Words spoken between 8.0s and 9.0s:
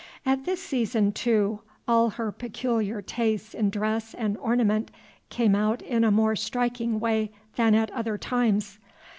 times.